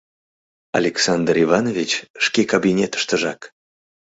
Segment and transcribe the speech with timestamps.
[0.79, 1.91] Александр Иванович
[2.25, 3.41] шке кабинетыштыжак.